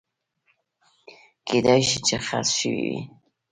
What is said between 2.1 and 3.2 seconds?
خرڅ شوي وي